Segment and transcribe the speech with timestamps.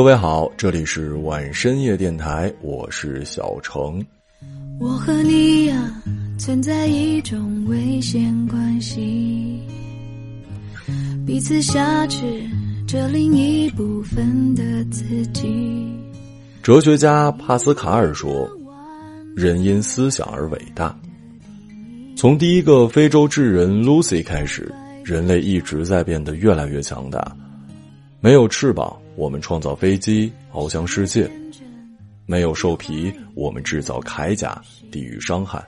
[0.00, 4.02] 各位好，这里是晚深夜电台，我是小程。
[4.80, 6.02] 我和你呀，
[6.38, 9.60] 存在一种危险关系，
[11.26, 12.42] 彼此挟持
[12.88, 15.92] 着另一部分的自己。
[16.62, 18.50] 哲学家帕斯卡尔说
[19.36, 20.98] ：“人因思想而伟大。”
[22.16, 24.74] 从第一个非洲智人 Lucy 开始，
[25.04, 27.36] 人类一直在变得越来越强大。
[28.22, 31.28] 没有翅膀，我们创造飞机翱翔世界；
[32.26, 34.60] 没有兽皮，我们制造铠甲
[34.90, 35.60] 抵御伤害；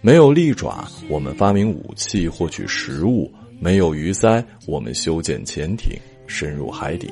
[0.00, 7.10] 没有利爪，我们发明武器获取食物；没有鱼鳃，我们修建潜艇深入海底。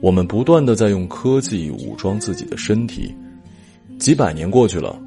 [0.00, 3.14] 我们不断的在用科技武装自己的身体，
[3.98, 4.98] 几百年过去了，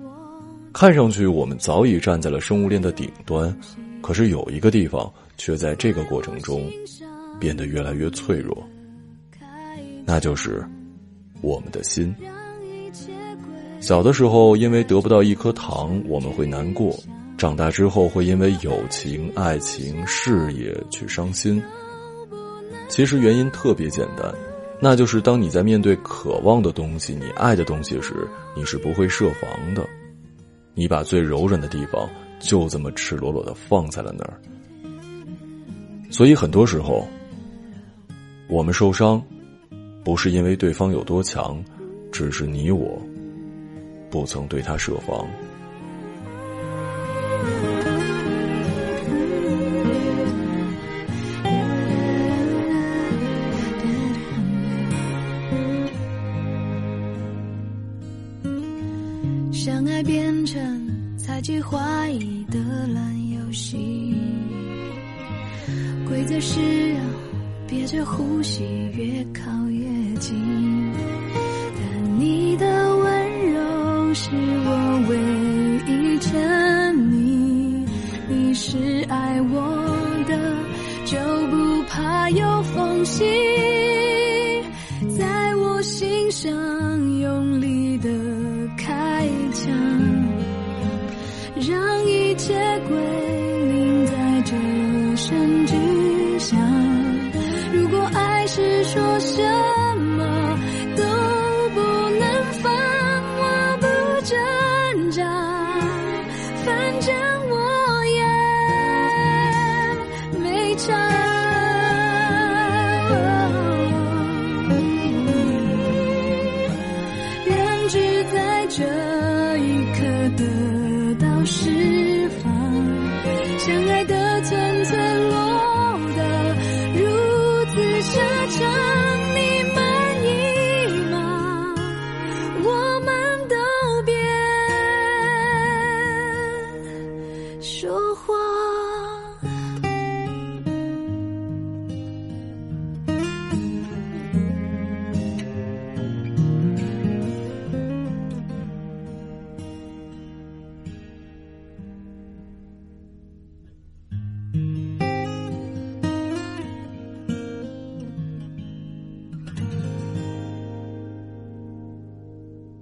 [0.73, 3.57] 看上去我们早已站在了生物链的顶端，
[4.01, 6.69] 可是有一个地方却在这个过程中。
[7.41, 8.63] 变得越来越脆弱，
[10.05, 10.63] 那就是
[11.41, 12.15] 我们的心。
[13.79, 16.91] 小的时候，因为得不到一颗糖，我们会难过；
[17.39, 21.59] 长大之后，会因为友情、爱情、事业去伤心。
[22.87, 24.31] 其实原因特别简单，
[24.79, 28.13] 那就是当你在面对渴望的东西、你爱的东西时，
[28.55, 29.83] 你是不会设防的，
[30.75, 32.07] 你把最柔软的地方
[32.39, 34.39] 就这么赤裸裸的放在了那儿。
[36.11, 37.07] 所以很多时候。
[38.51, 39.23] 我们受伤，
[40.03, 41.63] 不是因为对方有多强，
[42.11, 43.01] 只是你我
[44.09, 45.25] 不曾对他设防。
[82.81, 83.23] 有缝隙。
[85.17, 86.51] 在我心上
[87.19, 88.09] 用力的
[88.77, 89.71] 开枪，
[91.55, 92.53] 让一切
[92.87, 92.97] 归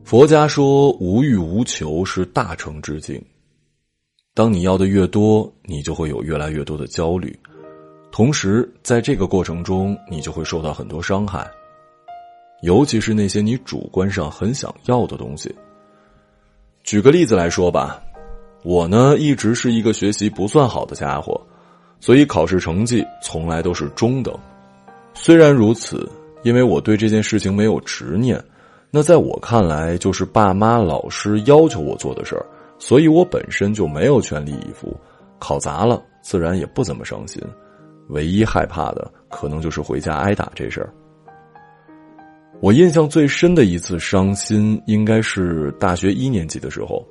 [0.10, 3.24] 佛家说无欲无求是大成之境。
[4.34, 7.40] 当你要的越多，你就会有越来越多的焦虑，
[8.12, 11.48] 同时在这个过程中，你就会受到很多伤害，
[12.64, 15.54] 尤其是那些你主观上很想要的东西。
[16.84, 18.02] 举个例子来说吧，
[18.64, 21.40] 我呢一直是一个学习不算好的家伙，
[22.00, 24.36] 所以考试成绩从来都是中等。
[25.14, 26.10] 虽然如此，
[26.42, 28.44] 因为我对这件事情没有执念。
[28.92, 32.46] 那在我看来，就是爸妈、老师要求我做的事儿，
[32.80, 34.96] 所以我本身就没有全力以赴。
[35.38, 37.42] 考砸了，自然也不怎么伤心。
[38.08, 40.92] 唯一害怕的，可能就是回家挨打这事儿。
[42.60, 47.06] 我印象最深的一次伤心，应该是大学一年级的时候。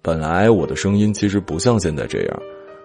[0.00, 2.42] 本来我的声音其实不像现在这样，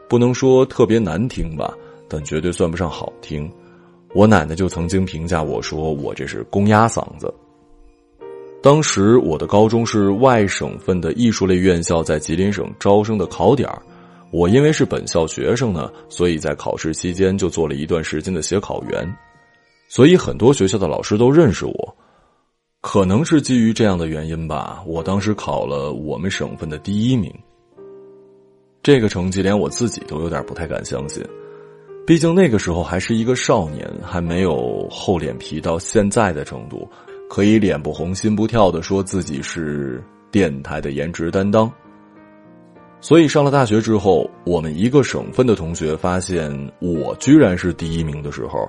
[0.09, 1.71] 不能说特别难听吧，
[2.09, 3.49] 但绝对算不上好听。
[4.13, 7.33] 我奶奶就曾经评价我说：“我这是公鸭嗓子。”
[8.65, 13.69] 当时我的高中是外省份的艺术类院校，在吉林省招生的考点
[14.31, 19.07] 我因为是本校学生呢，所以在考试期间就做了一段时间的写考员，
[19.87, 21.95] 所以很多学校的老师都认识我。
[22.81, 27.31] 可能是基于这样的原因吧，我当时考了我们省份的第一名。
[28.81, 31.23] 这个成绩连我自己都有点不太敢相信。
[32.07, 36.87] 毕竟那个时候还是一个少年，还没有厚脸皮到现在的程度，
[37.29, 41.71] 可以脸不红心不跳的说自己是电台的颜值担当。
[43.01, 46.49] 所以上了大学之后，我们一个省份的同学发现
[46.79, 48.67] 我居然是第一名的时候，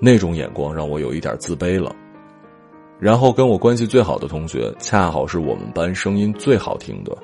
[0.00, 1.94] 那种眼光让我有一点自卑了。
[2.98, 7.16] 然后跟我关系最好的同学，恰好是我们班声音最好听的，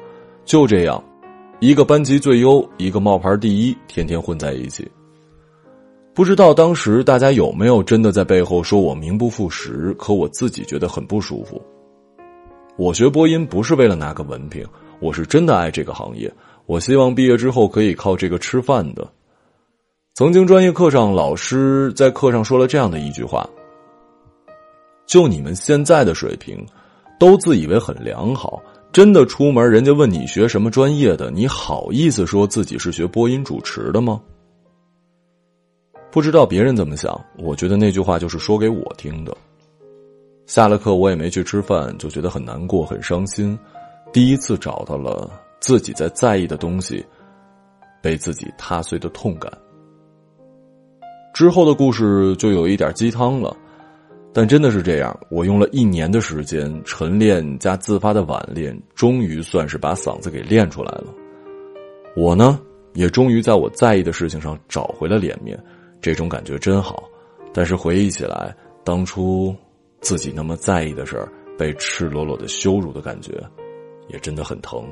[0.46, 1.02] 就这样，
[1.60, 4.90] 一个班级最优，一个冒牌第一，天天混在一起。
[6.16, 9.94] 不知道当时大家有没有真的在背后说我名不副实？
[9.98, 11.60] 可我自己觉得很不舒服。
[12.78, 14.64] 我学播音不是为了拿个文凭，
[14.98, 16.32] 我是真的爱这个行业。
[16.64, 19.06] 我希望毕业之后可以靠这个吃饭的。
[20.14, 23.46] 曾经专业课上，老师在课上说了这样的一句话
[25.04, 26.64] ：“就你们现在的水平，
[27.20, 28.58] 都自以为很良好，
[28.90, 34.18] 真的出门人家问你学什么专业的，你好意思说自己是学播音主持的吗？”
[36.16, 39.36] 不知道别人怎么想，我觉得那句话就是说给我听的。
[40.46, 43.58] 下了课我也没去吃饭，就觉得很难过、很伤心。
[44.14, 45.30] 第一次找到了
[45.60, 47.04] 自己在在意的东西
[48.02, 49.52] 被自己踏碎的痛感。
[51.34, 53.54] 之后的故事就有一点鸡汤了，
[54.32, 55.14] 但真的是这样。
[55.30, 61.12] 我用了一年的时间晨练加自发的晚练，终于算是把嗓子给练出来了。
[62.16, 62.58] 我呢，
[62.94, 65.62] 也终于在我在意的事情上找回了脸面。
[66.00, 67.04] 这种感觉真好，
[67.52, 68.54] 但是回忆起来，
[68.84, 69.54] 当初
[70.00, 71.28] 自己那么在意的事儿，
[71.58, 73.32] 被赤裸裸的羞辱的感觉，
[74.08, 74.86] 也真的很疼。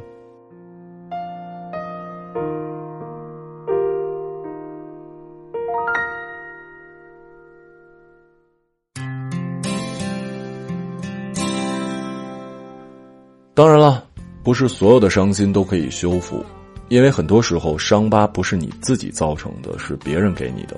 [13.56, 14.04] 当然了，
[14.42, 16.44] 不是所有的伤心都可以修复，
[16.88, 20.76] 因为很多时候伤疤不是你自己造成的，是别人给你的。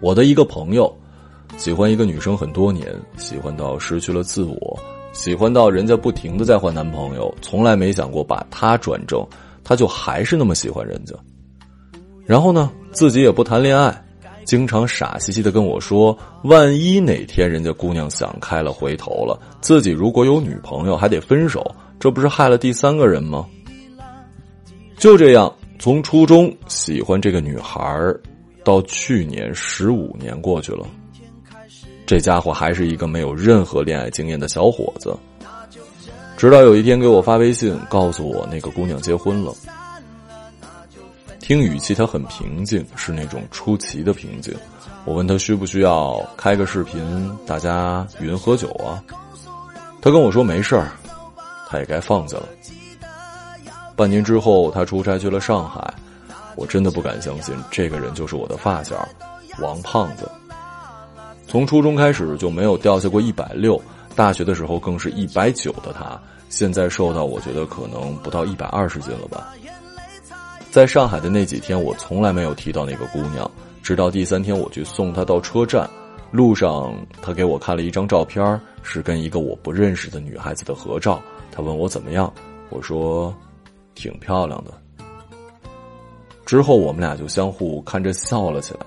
[0.00, 0.90] 我的一个朋友，
[1.58, 2.86] 喜欢一个女生很多年，
[3.18, 4.78] 喜欢到失去了自我，
[5.12, 9.26] 喜欢到人家不停的在换男朋友，从来没想过把她转正，
[9.62, 11.14] 他就还是那么喜欢人家。
[12.24, 14.02] 然后呢，自己也不谈恋爱，
[14.44, 23.46] 经常傻兮兮的跟我说，万一哪天人家姑娘想开了回头了，自己如果有女朋友还得分手，这不是害了第三个人吗？
[24.96, 28.14] 就这样，从初中喜欢这个女孩。
[28.64, 30.86] 到去年十五年过去了，
[32.06, 35.16] 这家伙还是一个没有任何恋爱经验的小伙子。
[36.36, 39.52] 直到有一天给我发微信，告诉我那个姑娘结婚了。
[41.38, 44.54] 听语气，他很平静，是那种出奇的平静。
[45.04, 49.02] 我问他需不需要开个视频，大家云喝酒啊？
[50.00, 50.92] 他跟我说没事儿，
[51.68, 52.48] 他也该放下了。
[53.96, 55.92] 半年之后，他出差去了上海。
[56.56, 59.08] 我真的不敢相信，这个人就是我的发小，
[59.60, 60.30] 王胖子。
[61.46, 63.80] 从初中开始就没有掉下过一百六，
[64.14, 69.48] 大学的时候更是一百九的他，现在瘦到我觉得可能不到一百二十斤了吧。
[70.70, 73.50] 在上海的那几天，我从来没有提到那个姑娘，
[73.82, 75.90] 直到第三天我去送她到车站，
[76.30, 81.20] 路上她给我看了一张照片，是跟一个我不认识的女孩子的合照。
[81.50, 82.32] 她问我怎么样，
[82.68, 83.34] 我说，
[83.96, 84.72] 挺漂亮的。
[86.50, 88.80] 之后，我们俩就相互看着笑了起来。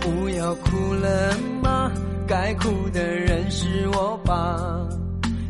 [0.00, 1.90] 不要哭了吗？
[2.28, 4.86] 该哭的人是我吧？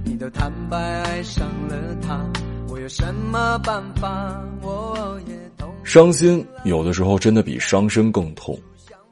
[0.02, 2.24] 你都坦白爱上了他，
[2.70, 4.42] 我有什么办法？
[4.62, 5.70] 我也懂。
[5.84, 8.58] 伤心有的时候真的比伤身更痛，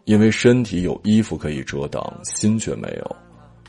[0.06, 3.16] 因为身体有衣服可以遮挡，心却没有。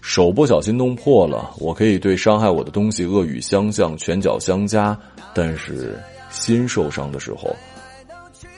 [0.02, 4.98] 手不小心弄破了，我可以对伤害我的东西恶语相向、拳脚相加，
[5.34, 6.00] 但是
[6.32, 7.56] 心受伤的时候，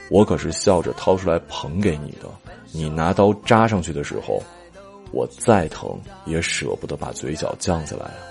[0.10, 2.30] 我可是笑着掏出来捧给你的。
[2.72, 4.42] 你拿刀扎上去的时候，
[5.12, 8.31] 我再疼也舍不得把嘴角降下来啊！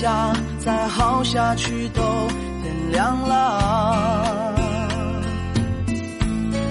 [0.00, 2.00] 下，再耗下去都
[2.62, 4.54] 天亮了。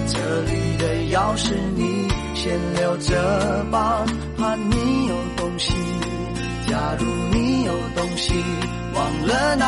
[0.08, 0.18] 这
[0.50, 0.84] 里的
[1.14, 4.04] 钥匙你先留着吧。
[4.36, 5.72] 怕你有东西。
[6.66, 8.34] 假如你有东西
[8.94, 9.64] 忘了拿，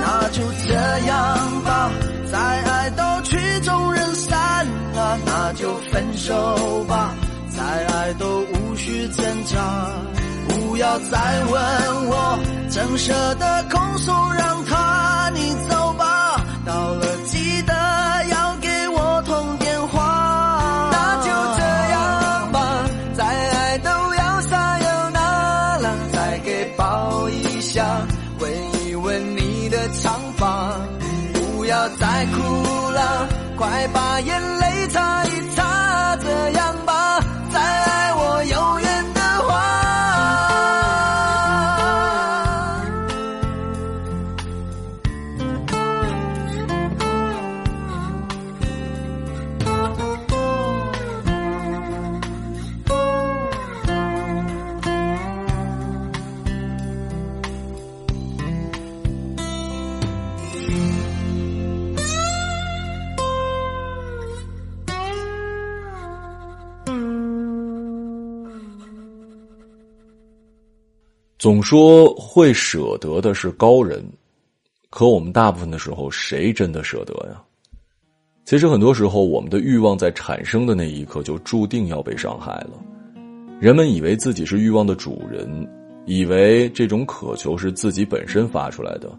[0.00, 0.74] 那就这
[1.08, 1.90] 样吧。
[2.30, 4.64] 再爱都曲终人散
[4.94, 7.12] 了，那就分手吧。
[7.56, 9.56] 再爱都无需挣扎，
[10.48, 15.85] 不要再问我，怎舍得拱手让他你走
[71.38, 74.02] 总说会舍得的是高人，
[74.88, 77.42] 可我们大部分的时候，谁真的舍得呀？
[78.46, 82.70] 其实很多时候，我们的欲望在产生的那一刻就注定要被伤害了。
[83.60, 85.68] 人们以为自己是欲望的主人，
[86.06, 89.10] 以为这种渴求是自己本身发出来的，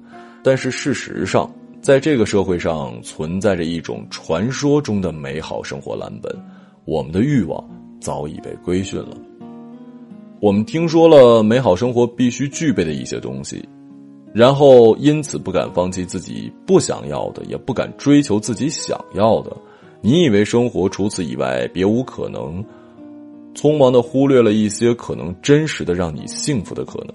[0.43, 1.47] 但是事实上，
[1.83, 6.35] 在这个社会上存在着一种传说中的美好生活蓝本，
[6.85, 7.63] 我们的欲望
[8.01, 9.15] 早已被规训了。
[10.39, 13.67] 我们听说了美好生活必须具备的一些东西，
[14.33, 19.57] 然后因此不敢放弃自己不想要的，也不敢追求自己想要的。
[19.99, 22.63] 你以为生活除此以外别无可能，
[23.55, 27.13] 匆忙的忽略了一些可能真实的让你幸福的可能。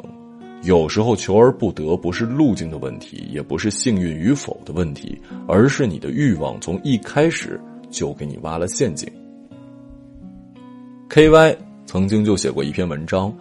[0.65, 9.09] 有时候求而不得不是路径的问题，也不是幸运与否的问题，而是你的欲望从一开始就给你挖了陷阱。
[11.09, 11.72] K Y。
[11.87, 13.33] 曾经就写过一篇文章，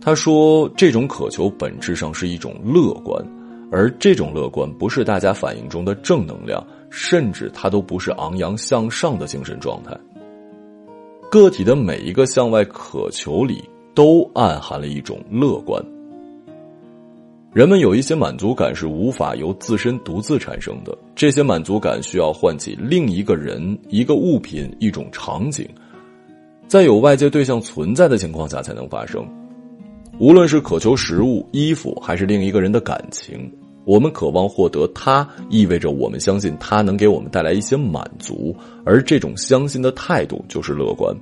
[0.00, 3.22] 他说这种渴求本质上是一种乐观，
[3.70, 9.96] 而这种乐观不是大家反应中的正能量，甚至它都不是昂扬向上的精神状态。
[11.30, 13.62] 个体的每一个向外渴求里
[13.94, 15.80] 都暗含了一种乐观。
[17.52, 25.68] 人们有一些满足感是无法由自身独自产生的，这些满足感需要唤起另一个人、一个物品、一种场景。
[26.70, 29.26] 在有外界对象存在的情况下才能发生，
[30.20, 33.52] 无论是渴求食物、衣服，还是另一个人的感情，
[33.84, 41.12] 我们渴望获得它，意味着我们相信它能给我们带来一些满足，而这种相信的态度就是乐观。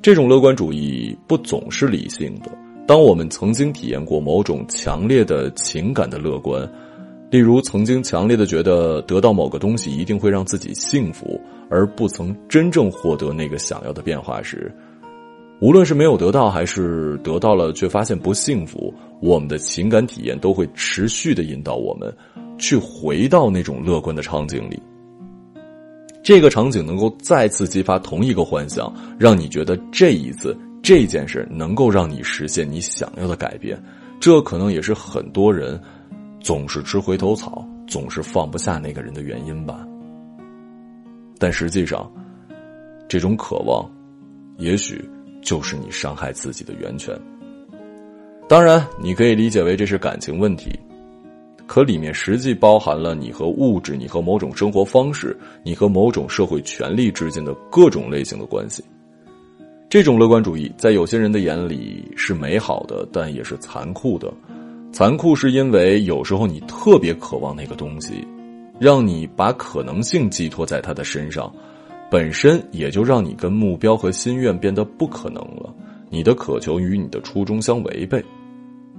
[0.00, 2.50] 这种乐观主义不总是理性的，
[2.86, 6.66] 当我们曾经体验过某种强烈的情感的乐观。
[7.30, 11.38] 例如，曾经强烈的觉得得到某个东西一定会让自己幸福，
[11.70, 14.72] 而不曾真正获得那个想要的变化时，
[15.60, 22.14] 无论是没有得到，还是得到了却发现不幸福，我们的情感体验都会持续的引导我们
[22.58, 24.80] 去回到那种乐观的场景里。
[26.22, 33.82] 这个场景能够再次激发同一个幻想，让你觉得这一次这件事能够让你实现你想要的改变。
[34.20, 35.80] 这可能也是很多人。
[36.40, 39.86] 总是吃回头草，总是放不下那个人的原因吧。
[41.38, 42.10] 但实际上，
[43.08, 43.90] 这种渴望，
[44.58, 45.02] 也许
[45.42, 47.14] 就是你伤害自己的源泉。
[48.48, 50.70] 当然，你可以理解为这是感情问题，
[51.66, 58.84] 可里面实际包含了你和物质、你和某种生活方式、你和某种社会权利之间的各种类型的关系。
[59.88, 64.32] 这种乐观主义在有些人的眼里是美好的，但也是残酷的。
[64.92, 68.26] 残酷是因为有时候你特别渴望那个东西，
[68.78, 71.52] 让你把可能性寄托在他的身上，
[72.10, 75.74] 本身也就让你跟目标和心愿变得不可能了。
[76.10, 78.24] 你的渴求与你的初衷相违背，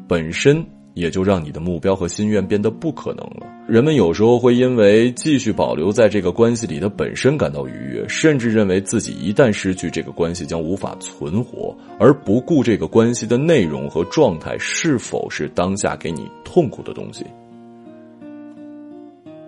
[0.08, 0.66] 本身。
[0.96, 3.46] 也就让你的目标和心愿变得不可能了。
[3.68, 17.26] 人们有时候会因为继续保留在这个关系里的本身感到愉悦，甚至认为自己一旦失去这个关系将无法存活，而不顾这个关系的内容和状态是否是当下给你痛苦的东西。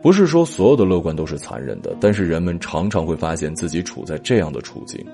[0.07, 5.05] 不是说所有的乐观都是残忍的，但是人们常常会发现自己处在这样的处境。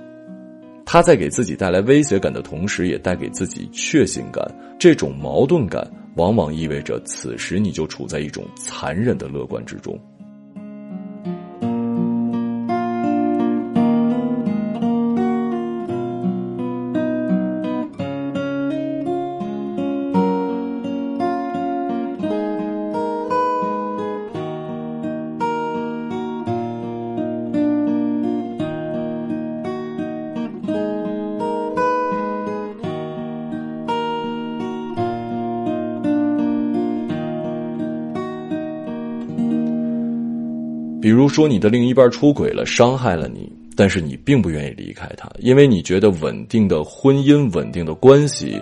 [0.85, 4.45] 他在给自己带来威胁感的同时，也带给自己确信感。
[4.77, 5.83] 这种矛盾感。
[6.15, 9.99] 往往意味着，此时你就处在一种残忍的乐观之中。
[41.23, 48.61] 如说你的另一半出轨了，伤害了你，但是你并不愿意离开他，因为你觉得稳定的婚姻、稳定的关系，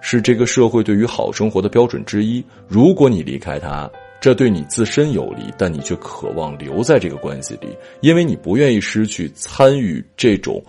[0.00, 2.42] 是这个社会对于好生活的标准之一。
[2.66, 3.88] 如果你离开他，
[4.20, 7.68] 这对你自身有利，但你却渴望留在这个关系里，
[8.00, 10.60] 因为你不愿意失去参与这种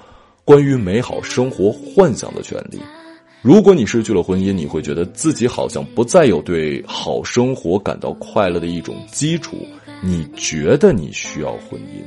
[0.46, 2.80] 关于美好生活幻想的权利。
[3.42, 9.58] 如果你失去了婚姻，你会觉得自己好像不再有对好生活感到快乐的一种基础。
[10.06, 12.04] 你觉得你需要婚姻，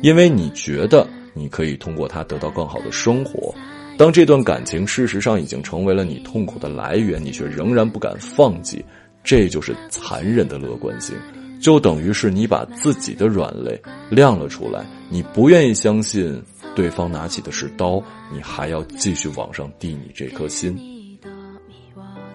[0.00, 3.52] 因为你觉得你可以通过它得到更好的生活。
[3.98, 8.84] 当这段感情事实上已经成为了你痛苦的来源，你却仍然不敢放弃，
[9.24, 11.16] 这就是残忍的乐观性。
[11.60, 16.40] 就等于是你把自己的软肋亮了出来，你不愿意相信。
[16.76, 20.76] 对方拿起的是刀，你还要继续往上递你这颗心，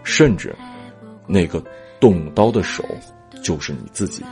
[0.04, 0.56] 甚至
[1.28, 1.62] 那个
[2.00, 2.86] 动刀的手
[3.44, 4.24] 就是你自己。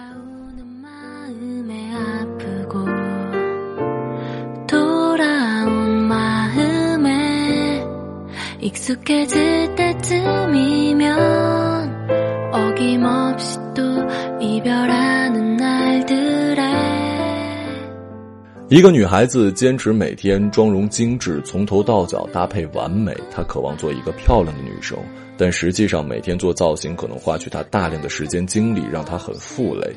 [18.69, 23.15] 一个女孩子坚持每天妆容精致，从头到脚搭配完美。
[23.31, 24.97] 她渴望做一个漂亮的女生，
[25.37, 29.95] 但实际上每天做造型可能花去她大量的时间精力，让她很负累。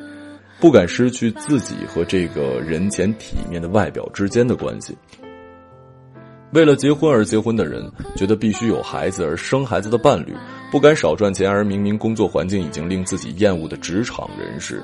[0.60, 4.96] 不敢失去自己和这个人前体面的外表之间的关系。
[6.52, 10.34] 为了结婚而结婚的人，觉得必须有孩子而生孩子的伴侣，
[10.72, 14.82] 不敢少赚钱而明明工作环境已经令自己厌恶的职场人士。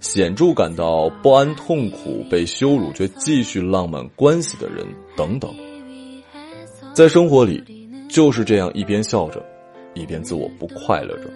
[0.00, 5.52] 显著感到不安、痛苦、被羞辱却继续浪漫关系的人等等，
[6.94, 7.64] 在生活里
[8.08, 9.44] 就是这样一边笑着，
[9.94, 11.28] 一边自我不快乐着。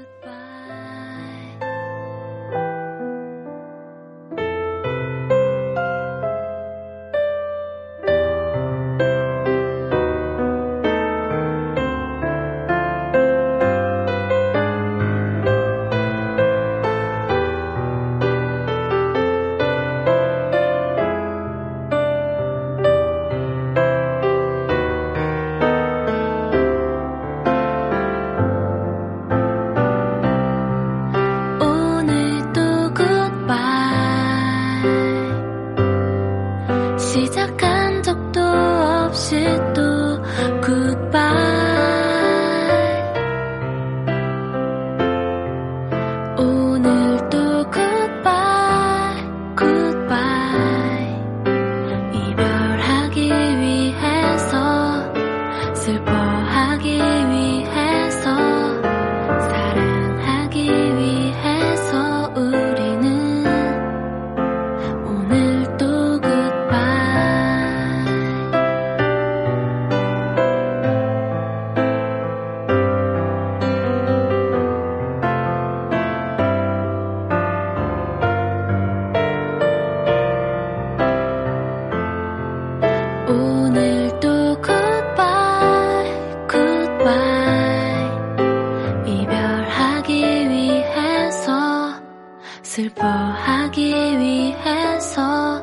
[92.73, 95.63] 슬퍼하기 위해서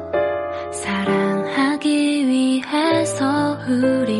[0.71, 4.18] 사랑하기 위해서 우리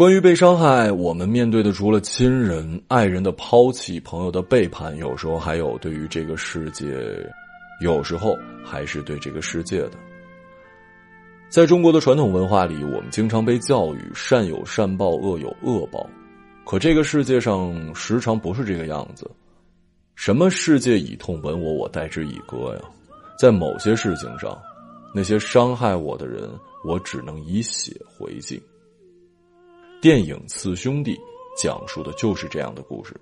[0.00, 6.86] 关于被伤害，我们面对的除了亲人、爱人的抛弃、朋友的背叛，有时候还有对于这个世界，
[7.82, 8.34] 有时候
[8.64, 9.90] 还是对这个世界的。
[11.50, 16.08] 在中国的传统文化里，我们经常被教育善有善报，恶有恶报。
[16.64, 19.30] 可这个世界上时常不是这个样子。
[20.14, 22.80] 什么世界以痛吻我，我待之以歌呀？
[23.38, 24.58] 在某些事情上，
[25.14, 26.48] 那些伤害我的人，
[26.86, 28.58] 我只能以血回敬。
[30.00, 31.14] 电影《四兄弟》
[31.62, 33.14] 讲述的就是这样的故事。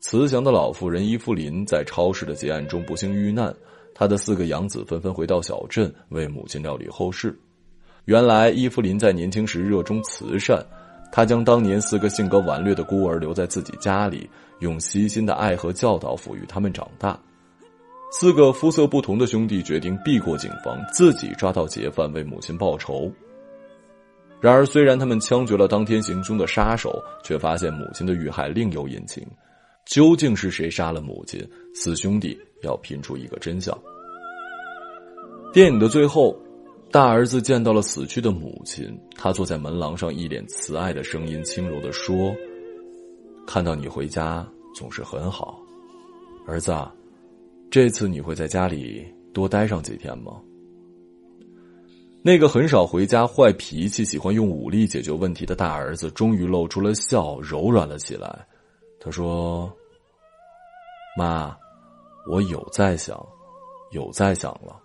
[0.00, 3.54] 慈祥的老妇人伊芙琳在超市的劫案中不幸遇难，
[3.94, 7.34] 她的四个养子纷纷回到小镇为母亲料理后事。
[8.04, 10.62] 原来，伊芙琳在年轻时热衷慈善。
[11.12, 14.28] 他将当年四个性格顽劣的孤儿留在自己家里，
[14.60, 17.18] 用悉心的爱和教导抚育他们长大。
[18.12, 23.10] 四个肤色不同的兄弟决定避过警方，自己抓到劫犯，为母亲报仇。
[24.40, 29.26] 然而，虽然他们枪决了当天行凶的杀手，却发现母亲的遇害另有隐情。
[29.86, 31.40] 究竟是谁杀了母亲？
[31.74, 33.76] 四兄弟要拼出一个真相。
[35.52, 36.36] 电影的最后，
[36.92, 42.34] 大儿子见到了死去的母亲，他坐在门廊上，一脸慈爱的声音轻柔的说
[43.46, 45.60] ：“看到你回家总是很好，
[46.48, 46.74] 儿子。”
[47.70, 50.40] 这次你会在家里多待上几天吗？
[52.22, 58.44] 那个很少回家、坏脾气、喜欢用武力解决问题的大儿子，终于露出了笑，柔软了起来。
[58.98, 59.72] 他说
[61.16, 61.56] ：“妈，
[62.28, 63.24] 我有在想，
[63.92, 64.76] 有在想了。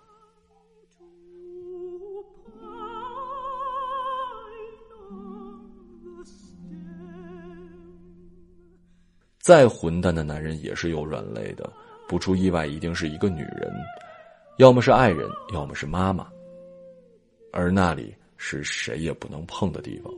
[9.46, 11.72] 再混蛋的男人也是有软肋的。”
[12.08, 13.72] 不出意外，一定是一个女人，
[14.58, 16.26] 要么是爱人，要么是妈妈，
[17.52, 20.12] 而那里是谁也不能碰的地方。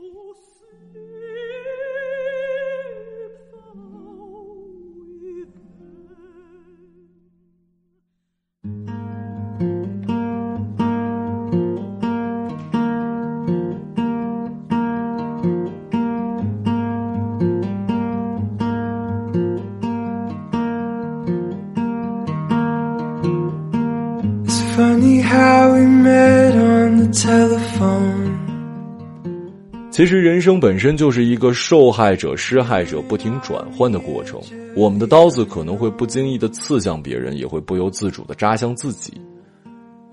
[29.98, 34.40] 其实，人生本身就是一个受害者、施害者不停转换的过程。
[34.76, 39.20] 我们的刀子可能会不经意的刺向别人，也会不由自主的扎向自己。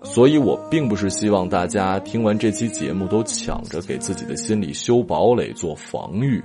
[0.02, 6.44] 所以我并不是希望大家听完这期节目都抢着给自己的心里修堡垒、做防御，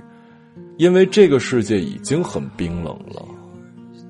[0.77, 3.25] 因为这个世界已经很冰冷了。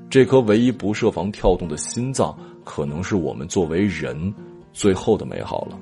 [0.09, 4.35] 这颗唯一不设防跳动的心脏，可能是我们作为人
[4.73, 5.79] 最后的美好了。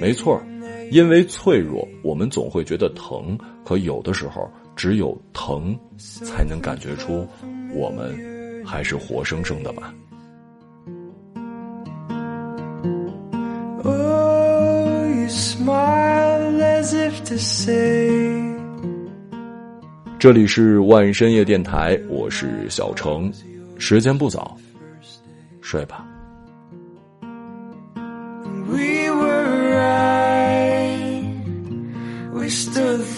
[0.00, 0.42] 没错。
[0.90, 3.36] 因为脆弱，我们总会觉得疼。
[3.64, 7.26] 可有的时候，只有疼，才能感觉出
[7.74, 8.14] 我们
[8.64, 9.92] 还是活生生的吧。
[20.18, 23.32] 这里是万深夜电台，我是小程，
[23.78, 24.56] 时间不早，
[25.60, 26.06] 睡吧。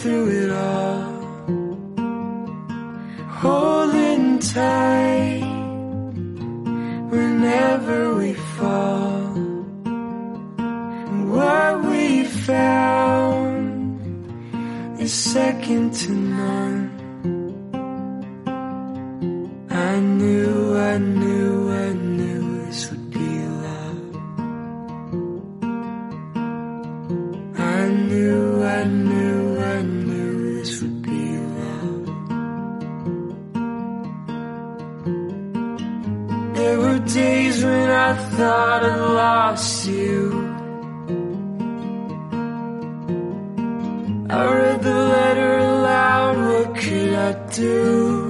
[0.06, 1.02] Through it all,
[3.42, 5.42] holding tight
[7.10, 9.34] whenever we fall.
[11.10, 13.98] And what we found
[15.00, 16.82] is second to none.
[19.68, 21.25] I knew, I knew,
[38.08, 40.30] I thought I'd lost you.
[44.30, 48.25] I read the letter aloud, what could I do?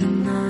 [0.00, 0.49] tonight.